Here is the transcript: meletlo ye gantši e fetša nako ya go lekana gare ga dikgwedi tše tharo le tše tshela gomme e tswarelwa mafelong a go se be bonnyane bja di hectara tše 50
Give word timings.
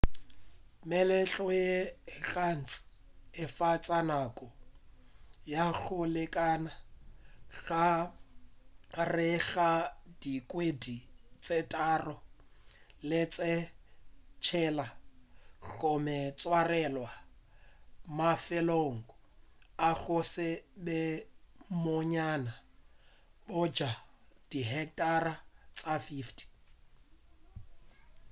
meletlo 0.89 1.45
ye 1.63 1.75
gantši 2.29 2.79
e 3.43 3.45
fetša 3.55 3.99
nako 4.09 4.45
ya 5.53 5.65
go 5.79 5.99
lekana 6.15 6.71
gare 8.93 9.29
ga 9.49 9.71
dikgwedi 10.21 10.97
tše 11.43 11.57
tharo 11.71 12.15
le 13.09 13.19
tše 13.33 13.53
tshela 14.43 14.87
gomme 15.77 16.13
e 16.27 16.29
tswarelwa 16.39 17.11
mafelong 18.17 18.99
a 19.87 19.89
go 20.01 20.19
se 20.33 20.49
be 20.83 20.99
bonnyane 21.81 22.51
bja 23.47 23.91
di 24.49 24.59
hectara 24.71 25.33
tše 25.77 25.93
50 26.21 26.43